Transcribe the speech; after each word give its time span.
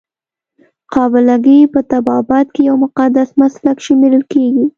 قابله 0.93 1.35
ګي 1.45 1.59
په 1.73 1.79
طبابت 1.91 2.45
کې 2.53 2.61
یو 2.69 2.75
مقدس 2.83 3.29
مسلک 3.41 3.77
شمیرل 3.85 4.23
کیږي. 4.31 4.65